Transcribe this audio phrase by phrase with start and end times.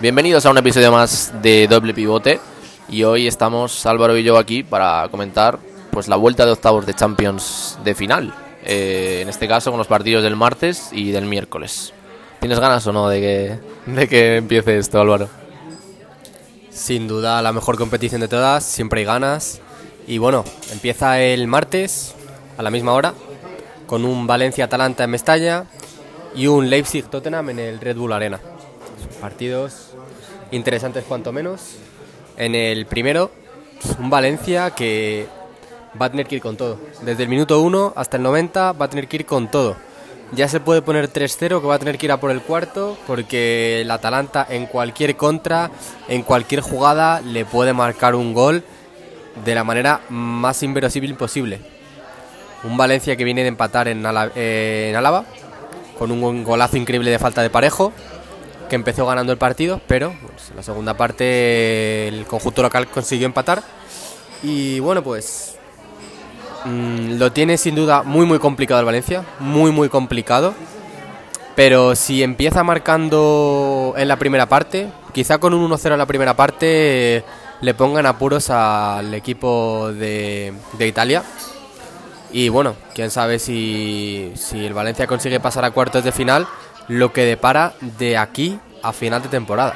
[0.00, 2.40] Bienvenidos a un episodio más de Doble Pivote
[2.88, 5.58] y hoy estamos Álvaro y yo aquí para comentar
[5.90, 8.32] pues la vuelta de octavos de Champions de final.
[8.64, 11.92] Eh, en este caso con los partidos del martes y del miércoles.
[12.40, 13.58] ¿Tienes ganas o no de que,
[13.92, 15.28] de que empiece esto, Álvaro?
[16.70, 19.60] Sin duda la mejor competición de todas, siempre hay ganas.
[20.06, 22.14] Y bueno, empieza el martes
[22.56, 23.12] a la misma hora
[23.86, 25.66] con un Valencia-Atalanta en Mestalla
[26.34, 28.40] y un Leipzig-Tottenham en el Red Bull Arena.
[29.20, 29.90] Partidos
[30.50, 31.76] interesantes cuanto menos.
[32.36, 33.30] En el primero,
[33.98, 35.26] un Valencia que
[36.00, 36.78] va a tener que ir con todo.
[37.02, 39.76] Desde el minuto 1 hasta el 90 va a tener que ir con todo.
[40.32, 42.96] Ya se puede poner 3-0 que va a tener que ir a por el cuarto
[43.06, 45.70] porque el Atalanta en cualquier contra,
[46.08, 48.62] en cualquier jugada le puede marcar un gol
[49.44, 51.60] de la manera más inverosímil posible.
[52.62, 55.24] Un Valencia que viene de empatar en, Álava
[55.98, 57.92] con un golazo increíble de falta de parejo
[58.70, 63.26] que empezó ganando el partido, pero pues, en la segunda parte el conjunto local consiguió
[63.26, 63.62] empatar.
[64.42, 65.56] Y bueno, pues
[66.64, 70.54] mm, lo tiene sin duda muy muy complicado el Valencia, muy muy complicado.
[71.54, 76.34] Pero si empieza marcando en la primera parte, quizá con un 1-0 en la primera
[76.34, 77.22] parte
[77.60, 81.22] le pongan apuros al equipo de, de Italia.
[82.32, 86.46] Y bueno, quién sabe si, si el Valencia consigue pasar a cuartos de final
[86.90, 89.74] lo que depara de aquí a final de temporada.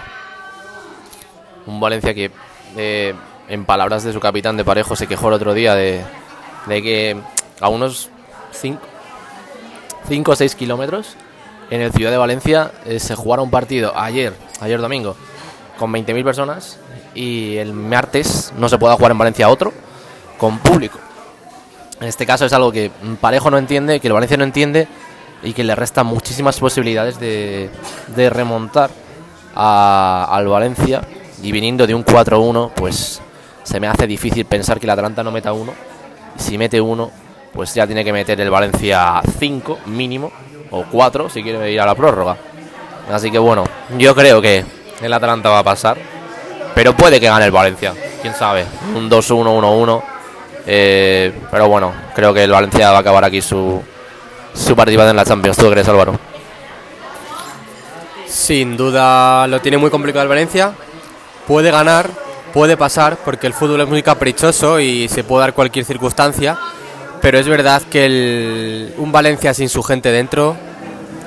[1.65, 2.33] Un Valencia que,
[2.77, 3.15] eh,
[3.49, 6.03] en palabras de su capitán de Parejo, se quejó el otro día de,
[6.67, 7.17] que
[7.61, 8.11] a unos
[8.53, 8.81] 5
[10.27, 11.15] o 6 kilómetros
[11.71, 15.15] en el Ciudad de Valencia eh, se jugara un partido ayer, ayer domingo,
[15.79, 16.81] con 20.000 personas
[17.15, 19.73] y el martes no se pueda jugar en Valencia otro
[20.37, 20.99] con público.
[22.01, 24.89] En este caso es algo que Parejo no entiende, que el Valencia no entiende
[25.45, 27.71] y que le resta muchísimas posibilidades de,
[28.31, 28.91] remontar
[29.55, 31.03] al Valencia.
[31.43, 33.21] Y viniendo de un 4-1 pues
[33.63, 35.75] se me hace difícil pensar que el Atalanta no meta uno.
[36.39, 37.11] Si mete uno
[37.53, 40.33] pues ya tiene que meter el Valencia 5 mínimo
[40.71, 42.37] o 4 si quiere ir a la prórroga.
[43.13, 43.65] Así que bueno
[43.99, 44.65] yo creo que
[45.03, 45.99] el Atalanta va a pasar
[46.75, 47.93] pero puede que gane el Valencia
[48.23, 48.65] quién sabe.
[48.95, 50.03] Un 2-1 1-1
[50.67, 53.83] eh, pero bueno creo que el Valencia va a acabar aquí su
[54.55, 55.57] su participación en la Champions.
[55.57, 56.19] ¿Tú crees, Álvaro?
[58.27, 60.73] Sin duda lo tiene muy complicado el Valencia.
[61.47, 62.09] Puede ganar,
[62.53, 66.57] puede pasar, porque el fútbol es muy caprichoso y se puede dar cualquier circunstancia.
[67.21, 70.57] Pero es verdad que un Valencia sin su gente dentro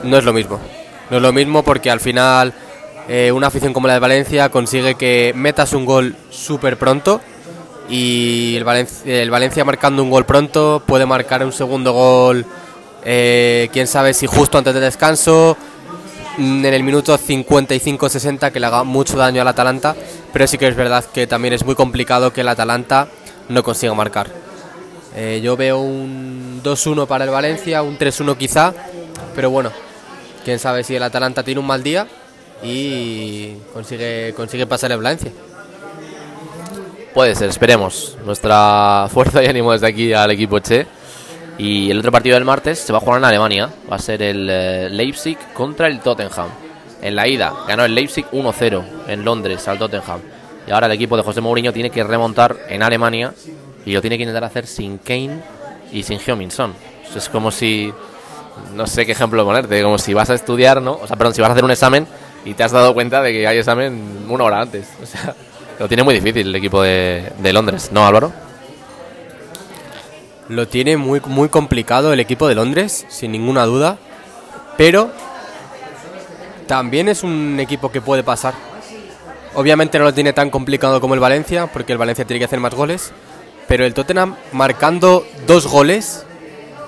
[0.03, 0.59] no es lo mismo.
[1.09, 2.53] No es lo mismo porque al final
[3.07, 7.21] eh, una afición como la de Valencia consigue que metas un gol súper pronto
[7.89, 12.45] y el Valencia, el Valencia marcando un gol pronto puede marcar un segundo gol
[13.03, 15.57] eh, quién sabe si justo antes del descanso,
[16.37, 19.95] mm, en el minuto 55-60, que le haga mucho daño al Atalanta.
[20.33, 23.07] Pero sí que es verdad que también es muy complicado que el Atalanta
[23.49, 24.27] no consiga marcar.
[25.15, 28.73] Eh, yo veo un 2-1 para el Valencia, un 3-1 quizá,
[29.33, 29.71] pero bueno,
[30.45, 32.07] quién sabe si el Atalanta tiene un mal día
[32.61, 35.31] y consigue, consigue pasar el Valencia.
[37.13, 38.15] Puede ser, esperemos.
[38.25, 40.85] Nuestra fuerza y ánimo desde aquí al equipo Che.
[41.57, 43.69] Y el otro partido del martes se va a jugar en Alemania.
[43.91, 46.49] Va a ser el eh, Leipzig contra el Tottenham.
[47.01, 50.19] En la ida ganó el Leipzig 1-0 en Londres al Tottenham.
[50.67, 53.33] Y ahora el equipo de José Mourinho tiene que remontar en Alemania
[53.85, 55.39] y lo tiene que intentar hacer sin Kane
[55.91, 56.51] y sin Heung-Min
[57.15, 57.91] Es como si
[58.75, 60.93] no sé qué ejemplo ponerte, como si vas a estudiar, ¿no?
[61.01, 62.05] O sea, perdón, si vas a hacer un examen
[62.43, 64.87] y te has dado cuenta de que hay examen una hora antes.
[65.01, 65.35] O sea,
[65.79, 68.46] lo tiene muy difícil el equipo de Londres, ¿no, Álvaro?
[70.49, 73.97] Lo tiene muy, muy complicado el equipo de Londres, sin ninguna duda.
[74.77, 75.11] Pero
[76.67, 78.53] también es un equipo que puede pasar.
[79.55, 82.59] Obviamente no lo tiene tan complicado como el Valencia, porque el Valencia tiene que hacer
[82.59, 83.11] más goles.
[83.67, 86.25] Pero el Tottenham marcando dos goles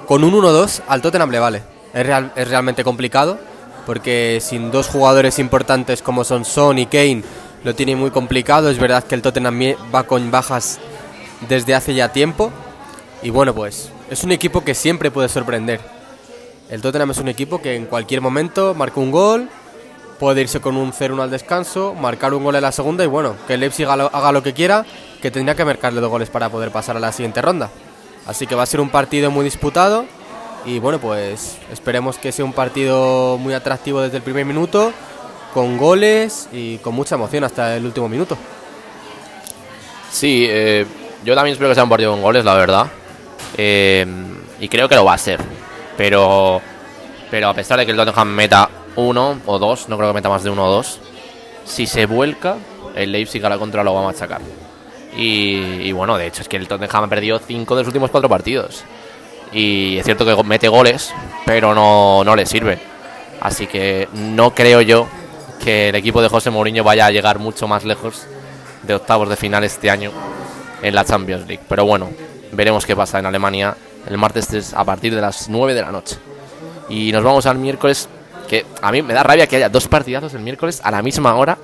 [0.05, 1.63] con un 1-2 al Tottenham le vale.
[1.93, 3.39] Es, es realmente complicado,
[3.85, 7.23] porque sin dos jugadores importantes como son Son y Kane
[7.65, 8.69] lo tiene muy complicado.
[8.69, 9.59] Es verdad que el Tottenham
[9.93, 10.79] va con bajas
[11.49, 12.53] desde hace ya tiempo
[13.21, 15.81] y bueno, pues es un equipo que siempre puede sorprender.
[16.69, 19.49] El Tottenham es un equipo que en cualquier momento marca un gol,
[20.19, 23.35] puede irse con un 0-1 al descanso, marcar un gol en la segunda y bueno,
[23.47, 24.85] que Leipzig haga lo, que quiera,
[25.21, 27.69] que tendría que marcarle dos goles para poder pasar a la siguiente ronda.
[28.27, 30.05] Así que va a ser un partido muy disputado
[30.65, 34.93] y bueno, pues esperemos que sea un partido muy atractivo desde el primer minuto,
[35.53, 38.37] con goles y con mucha emoción hasta el último minuto.
[40.11, 40.85] Sí, eh,
[41.23, 42.87] yo también espero que sea un partido con goles, la verdad.
[43.57, 44.05] Eh,
[44.59, 45.39] y creo que lo va a ser.
[45.97, 46.61] Pero,
[47.29, 50.29] pero a pesar de que el Tottenham meta uno o dos, no creo que meta
[50.29, 50.99] más de uno o dos,
[51.65, 52.57] si se vuelca,
[52.95, 54.41] el Leipzig a la contra lo va a machacar.
[55.15, 58.11] Y, y bueno, de hecho es que el Tottenham ha perdido 5 de los últimos
[58.11, 58.83] 4 partidos.
[59.51, 61.13] Y es cierto que mete goles,
[61.45, 62.79] pero no, no le sirve.
[63.41, 65.07] Así que no creo yo
[65.63, 68.25] que el equipo de José Mourinho vaya a llegar mucho más lejos
[68.83, 70.11] de octavos de final este año
[70.81, 71.63] en la Champions League.
[71.67, 72.09] Pero bueno,
[72.51, 73.75] veremos qué pasa en Alemania
[74.07, 76.17] el martes es a partir de las 9 de la noche.
[76.89, 78.09] Y nos vamos al miércoles,
[78.47, 81.35] que a mí me da rabia que haya dos partidazos el miércoles a la misma
[81.35, 81.57] hora.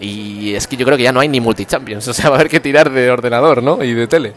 [0.00, 2.38] Y es que yo creo que ya no hay ni multichampions, o sea, va a
[2.38, 3.82] haber que tirar de ordenador, ¿no?
[3.82, 4.34] Y de tele.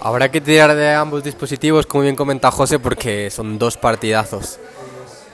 [0.00, 4.58] Habrá que tirar de ambos dispositivos, como bien comenta José, porque son dos partidazos.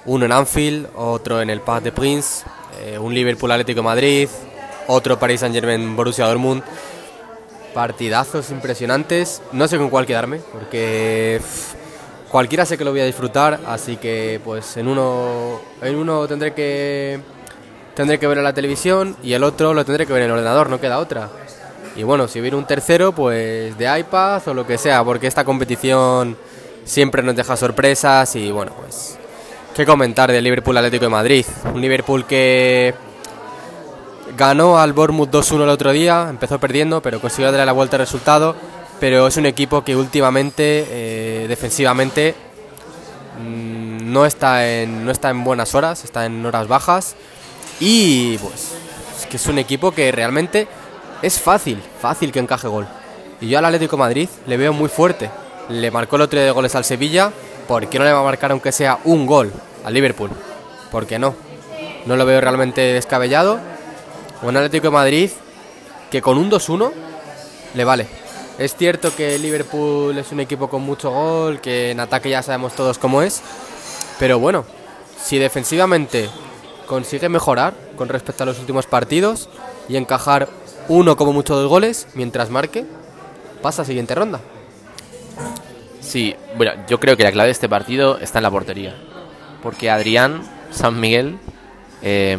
[0.06, 2.44] Uno en Anfield, otro en el Parc de Prince,
[2.81, 4.28] eh, un Liverpool Atlético de Madrid,
[4.88, 6.62] otro Paris Saint Germain Borussia Dortmund.
[7.76, 9.43] Partidazos impresionantes.
[9.52, 11.43] No sé con cuál quedarme, porque
[12.31, 16.55] cualquiera sé que lo voy a disfrutar, así que pues en uno, en uno tendré
[16.55, 17.20] que
[17.93, 20.32] tendré que ver en la televisión y el otro lo tendré que ver en el
[20.32, 21.28] ordenador, no queda otra.
[21.94, 25.44] Y bueno, si hubiera un tercero, pues de iPad o lo que sea, porque esta
[25.44, 26.34] competición
[26.87, 29.19] siempre nos deja sorpresas y bueno, pues
[29.75, 31.44] qué comentar del Liverpool Atlético de Madrid.
[31.75, 32.94] Un Liverpool que
[34.36, 38.00] ganó al Bournemouth 2-1 el otro día, empezó perdiendo, pero consiguió darle la vuelta al
[38.00, 38.54] resultado.
[39.00, 42.34] Pero es un equipo que últimamente, eh, defensivamente,
[43.38, 47.14] mmm, no, está en, no está en buenas horas, está en horas bajas.
[47.78, 48.72] Y pues
[49.18, 50.66] es que es un equipo que realmente
[51.20, 52.86] es fácil, fácil que encaje gol.
[53.40, 55.30] Y yo al Atlético de Madrid le veo muy fuerte.
[55.68, 57.32] Le marcó el otro día de goles al Sevilla.
[57.68, 59.52] ¿Por qué no le va a marcar aunque sea un gol
[59.84, 60.30] al Liverpool?
[60.90, 61.34] ¿Por qué no?
[62.06, 63.58] No lo veo realmente descabellado.
[64.42, 65.30] Un Atlético Madrid
[66.10, 66.92] que con un 2-1
[67.74, 68.06] le vale.
[68.58, 72.74] Es cierto que Liverpool es un equipo con mucho gol, que en ataque ya sabemos
[72.74, 73.42] todos cómo es.
[74.18, 74.64] Pero bueno,
[75.22, 76.30] si defensivamente
[76.86, 79.48] consigue mejorar con respecto a los últimos partidos
[79.88, 80.48] y encajar
[80.88, 82.86] uno como mucho dos goles mientras marque,
[83.60, 84.40] pasa a siguiente ronda.
[86.00, 88.94] Sí, bueno, yo creo que la clave de este partido está en la portería.
[89.62, 91.38] Porque Adrián San Miguel,
[92.02, 92.38] eh,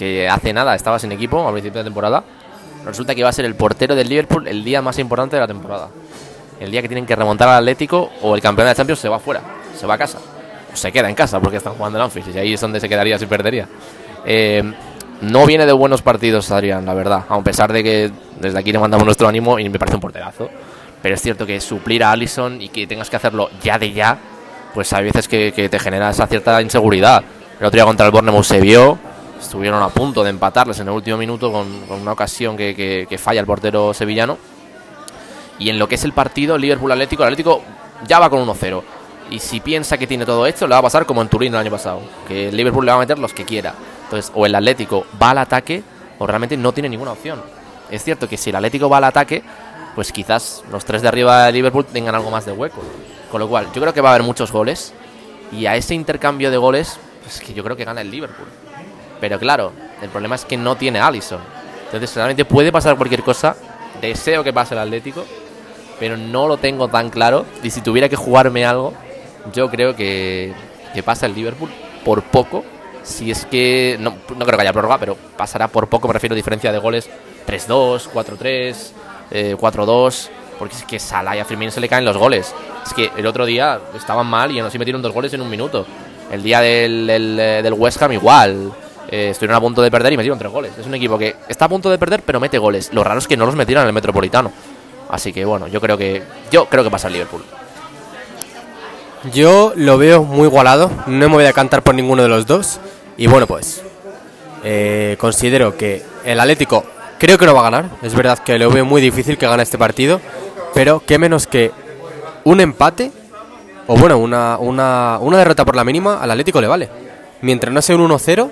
[0.00, 2.24] que hace nada estaba sin equipo al principio de temporada,
[2.86, 5.46] resulta que va a ser el portero del Liverpool el día más importante de la
[5.46, 5.88] temporada.
[6.58, 9.18] El día que tienen que remontar al Atlético o el campeón de Champions se va
[9.18, 9.42] fuera,
[9.78, 10.16] se va a casa.
[10.72, 12.88] O se queda en casa porque están jugando en Anfield y ahí es donde se
[12.88, 13.68] quedaría si perdería.
[14.24, 14.72] Eh,
[15.20, 17.24] no viene de buenos partidos Adrián, la verdad.
[17.28, 18.10] A pesar de que
[18.40, 20.48] desde aquí le mandamos nuestro ánimo y me parece un porterazo.
[21.02, 24.16] Pero es cierto que suplir a Allison y que tengas que hacerlo ya de ya,
[24.72, 27.22] pues hay veces que, que te genera esa cierta inseguridad.
[27.58, 28.98] El otro día contra el Bournemouth se vio,
[29.40, 33.46] estuvieron a punto de empatarles en el último minuto con, una ocasión que, falla el
[33.46, 34.38] portero sevillano.
[35.58, 37.62] Y en lo que es el partido, Liverpool Atlético, el Atlético
[38.06, 38.82] ya va con 1-0.
[39.30, 41.60] Y si piensa que tiene todo esto, le va a pasar como en Turín el
[41.60, 42.00] año pasado.
[42.26, 43.74] Que el Liverpool le va a meter los que quiera.
[44.04, 45.82] Entonces, o el Atlético va al ataque,
[46.18, 47.40] o realmente no tiene ninguna opción.
[47.90, 49.42] Es cierto que si el Atlético va al ataque,
[49.94, 52.80] pues quizás los tres de arriba de Liverpool tengan algo más de hueco.
[53.30, 54.92] Con lo cual, yo creo que va a haber muchos goles.
[55.52, 58.46] Y a ese intercambio de goles, pues que yo creo que gana el Liverpool.
[59.20, 59.72] Pero claro,
[60.02, 61.40] el problema es que no tiene Allison.
[61.86, 63.56] Entonces, realmente puede pasar cualquier cosa.
[64.00, 65.24] Deseo que pase el Atlético,
[65.98, 67.44] pero no lo tengo tan claro.
[67.62, 68.94] Y si tuviera que jugarme algo,
[69.52, 70.54] yo creo que,
[70.94, 71.70] que pasa el Liverpool
[72.04, 72.64] por poco.
[73.02, 73.96] Si es que.
[74.00, 76.06] No, no creo que haya prórroga, pero pasará por poco.
[76.06, 77.10] Me refiero a diferencia de goles:
[77.46, 78.76] 3-2, 4-3,
[79.30, 80.28] eh, 4-2.
[80.58, 82.54] Porque es que Salah y a Firmino se le caen los goles.
[82.86, 85.48] Es que el otro día estaban mal y aún así metieron dos goles en un
[85.48, 85.86] minuto.
[86.30, 88.70] El día del, del, del West Ham, igual.
[89.12, 90.72] Eh, estuvieron a punto de perder y metieron tres goles.
[90.78, 92.90] Es un equipo que está a punto de perder, pero mete goles.
[92.92, 94.52] Lo raro es que no los metieron en el Metropolitano.
[95.08, 97.42] Así que bueno, yo creo que yo creo que pasa el Liverpool.
[99.32, 102.78] Yo lo veo muy igualado, no me voy a cantar por ninguno de los dos.
[103.16, 103.82] Y bueno, pues
[104.62, 106.84] eh, considero que el Atlético
[107.18, 107.90] creo que no va a ganar.
[108.02, 110.20] Es verdad que lo veo muy difícil que gane este partido,
[110.72, 111.72] pero qué menos que
[112.44, 113.10] un empate
[113.88, 116.88] o bueno, una, una, una derrota por la mínima al Atlético le vale.
[117.42, 118.50] Mientras no sea un 1-0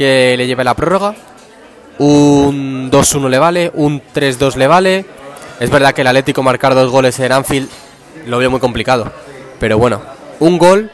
[0.00, 1.14] que le lleve la prórroga,
[1.98, 5.04] un 2-1 le vale, un 3-2 le vale.
[5.60, 7.68] Es verdad que el Atlético marcar dos goles en Anfield
[8.24, 9.12] lo veo muy complicado.
[9.58, 10.00] Pero bueno,
[10.38, 10.90] un gol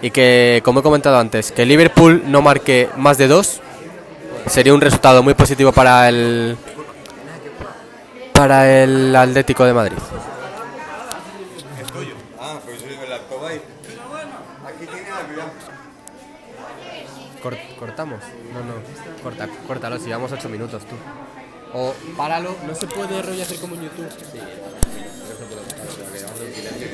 [0.00, 3.60] y que, como he comentado antes, que Liverpool no marque más de dos
[4.46, 6.56] sería un resultado muy positivo para el
[8.32, 9.98] para el Atlético de Madrid.
[17.42, 18.20] Cort, cortamos.
[18.56, 19.22] No, no.
[19.22, 20.96] Corta, córtalo, si llevamos 8 minutos tú.
[21.74, 22.54] O páralo.
[22.66, 24.08] No se puede rollo hacer como en YouTube.
[24.10, 26.86] Sí, no se puede cortar, porque llevamos un silencio.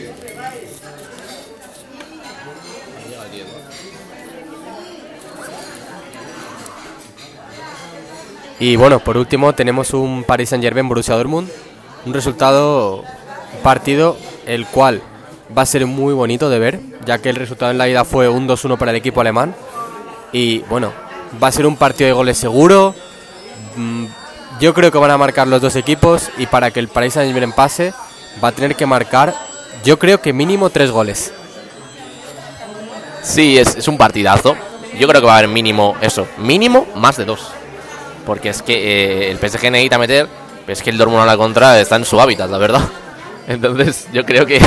[8.58, 11.48] Y bueno, por último tenemos un Paris Saint-Germain Borussia Dortmund,
[12.06, 14.16] un resultado un partido
[14.46, 15.02] el cual
[15.56, 18.28] va a ser muy bonito de ver, ya que el resultado en la ida fue
[18.28, 19.54] un 2-1 para el equipo alemán
[20.32, 20.92] y bueno,
[21.42, 22.94] va a ser un partido de goles seguro.
[23.76, 24.06] Mm,
[24.60, 27.52] yo creo que van a marcar los dos equipos y para que el Paris Saint-Germain
[27.52, 27.92] pase
[28.42, 29.34] va a tener que marcar,
[29.84, 31.32] yo creo que mínimo tres goles.
[33.22, 34.56] Sí, es, un partidazo.
[34.98, 37.48] Yo creo que va a haber mínimo eso, mínimo más de dos.
[38.26, 40.28] Porque es que eh, el PSG necesita meter,
[40.66, 42.82] es que el Dortmund a la contra está en su hábitat, la verdad.
[43.48, 44.60] Entonces yo creo que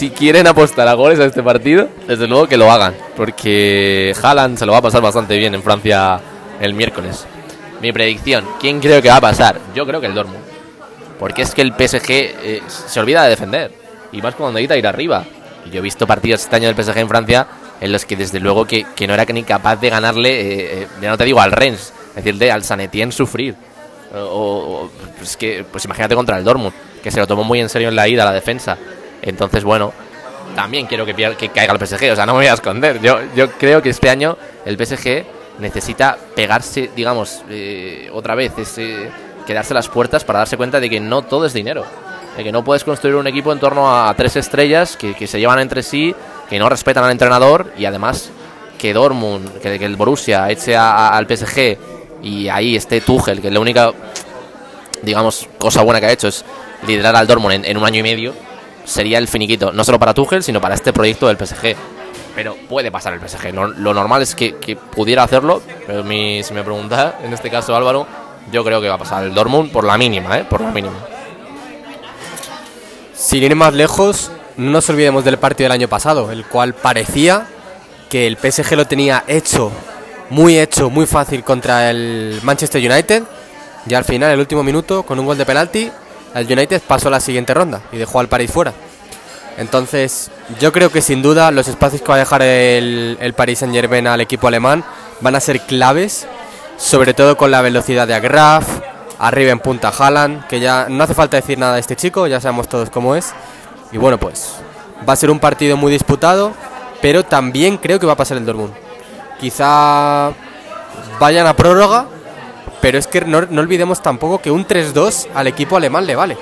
[0.00, 2.94] si quieren apostar a goles a este partido, desde luego que lo hagan.
[3.18, 6.18] Porque Haaland se lo va a pasar bastante bien en Francia
[6.58, 7.26] el miércoles.
[7.82, 9.60] Mi predicción, ¿quién creo que va a pasar?
[9.74, 10.40] Yo creo que el Dortmund.
[11.18, 13.72] Porque es que el PSG eh, se olvida de defender.
[14.10, 15.22] Y más cuando necesita ir arriba.
[15.66, 17.46] Y yo he visto partidos este año del PSG en Francia
[17.82, 20.86] en los que desde luego que, que no era ni capaz de ganarle, eh, eh,
[21.02, 23.54] ya no te digo al Rennes, decirle al Sanetien sufrir.
[24.14, 27.68] O, o, pues que, pues imagínate contra el Dortmund, que se lo tomó muy en
[27.68, 28.78] serio en la ida, la defensa.
[29.22, 29.92] Entonces, bueno,
[30.54, 33.00] también quiero que, que caiga el PSG, o sea, no me voy a esconder.
[33.00, 35.24] Yo, yo creo que este año el PSG
[35.58, 39.10] necesita pegarse, digamos, eh, otra vez, ese,
[39.46, 41.84] quedarse las puertas para darse cuenta de que no todo es dinero.
[42.36, 45.38] De que no puedes construir un equipo en torno a tres estrellas que, que se
[45.38, 46.14] llevan entre sí,
[46.48, 48.30] que no respetan al entrenador y además
[48.78, 51.76] que Dortmund, que, el Borussia eche al PSG
[52.22, 53.92] y ahí esté Tuchel, que la única,
[55.02, 56.44] digamos, cosa buena que ha hecho es
[56.86, 58.32] liderar al Dortmund en un año y medio,
[58.90, 61.76] sería el finiquito, no solo para Tuchel, sino para este proyecto del PSG.
[62.34, 63.54] Pero puede pasar el PSG.
[63.54, 67.50] Lo, lo normal es que, que, pudiera hacerlo, pero mi, si me preguntas, en este
[67.50, 68.06] caso Álvaro,
[68.52, 70.44] yo creo que va a pasar el Dortmund por la mínima, ¿eh?
[70.48, 70.96] Por la mínima.
[73.14, 77.46] Sin ir más lejos, no nos olvidemos del partido del año pasado, el cual parecía
[78.08, 79.70] que el PSG lo tenía hecho,
[80.30, 83.22] muy hecho, muy fácil contra el Manchester United.
[83.86, 85.90] Y al final, el último minuto, con un gol de penalti,
[86.34, 88.72] el United pasó a la siguiente ronda y dejó al París fuera.
[89.58, 93.58] Entonces, yo creo que sin duda los espacios que va a dejar el, el Paris
[93.58, 94.84] Saint Germain al equipo alemán
[95.20, 96.26] van a ser claves,
[96.78, 98.66] sobre todo con la velocidad de Agraf,
[99.18, 102.40] arriba en punta Haaland, que ya no hace falta decir nada de este chico, ya
[102.40, 103.34] sabemos todos cómo es.
[103.92, 104.54] Y bueno, pues
[105.06, 106.52] va a ser un partido muy disputado,
[107.02, 108.72] pero también creo que va a pasar el Dortmund.
[109.38, 110.32] Quizá
[111.18, 112.06] vayan a prórroga,
[112.80, 116.36] pero es que no, no olvidemos tampoco que un 3-2 al equipo alemán le vale,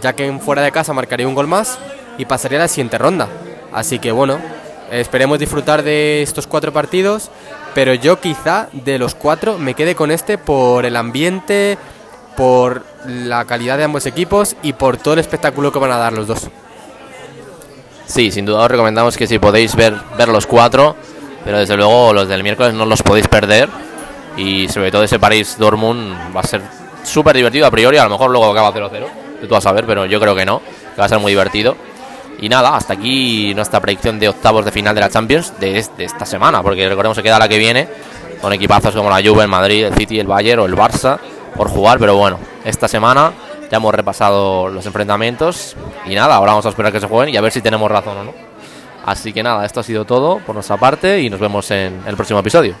[0.00, 1.78] ya que fuera de casa marcaría un gol más
[2.18, 3.28] y pasaría a la siguiente ronda.
[3.72, 4.38] Así que bueno,
[4.90, 7.30] esperemos disfrutar de estos cuatro partidos,
[7.74, 11.78] pero yo quizá de los cuatro me quede con este por el ambiente,
[12.36, 16.12] por la calidad de ambos equipos y por todo el espectáculo que van a dar
[16.12, 16.48] los dos.
[18.06, 20.94] Sí, sin duda os recomendamos que si podéis ver, ver los cuatro,
[21.44, 23.68] pero desde luego los del miércoles no los podéis perder.
[24.36, 26.62] Y sobre todo ese París-Dortmund va a ser
[27.02, 29.06] súper divertido a priori, a lo mejor luego acaba 0-0,
[29.40, 31.76] tú vas a ver, pero yo creo que no, que va a ser muy divertido.
[32.38, 36.04] Y nada, hasta aquí nuestra predicción de octavos de final de la Champions de, de
[36.04, 37.88] esta semana, porque recordemos que queda la que viene,
[38.42, 41.18] con equipazos como la Juve, el Madrid, el City, el Bayern o el Barça
[41.56, 43.32] por jugar, pero bueno, esta semana
[43.70, 45.74] ya hemos repasado los enfrentamientos
[46.06, 48.18] y nada, ahora vamos a esperar que se jueguen y a ver si tenemos razón
[48.18, 48.34] o no.
[49.06, 52.16] Así que nada, esto ha sido todo por nuestra parte y nos vemos en el
[52.16, 52.74] próximo episodio.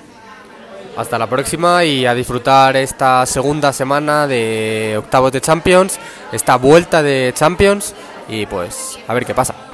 [0.96, 5.98] Hasta la próxima y a disfrutar esta segunda semana de octavos de Champions,
[6.32, 7.94] esta vuelta de Champions
[8.28, 9.65] y pues a ver qué pasa.